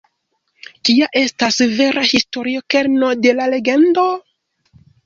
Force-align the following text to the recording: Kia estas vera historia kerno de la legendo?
Kia 0.89 1.09
estas 1.21 1.59
vera 1.83 2.07
historia 2.15 2.65
kerno 2.77 3.13
de 3.23 3.39
la 3.43 3.51
legendo? 3.57 4.09